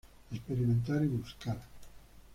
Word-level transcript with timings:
Experimentar 0.31 1.03
y 1.03 1.07
buscar. 1.09 1.59